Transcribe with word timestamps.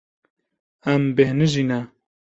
Em 0.93 1.03
bêhnijî 1.15 1.63
ne. 1.69 1.79